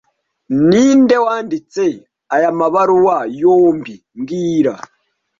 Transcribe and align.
Ninde 0.69 1.15
wanditse 1.25 1.85
aya 2.33 2.49
mabaruwa 2.59 3.17
yombi 3.41 3.95
mbwira 4.19 4.73